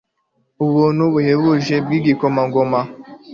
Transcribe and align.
Ubuntu 0.65 1.03
buhebuje 1.13 1.75
bwigikomangoma 1.85 2.81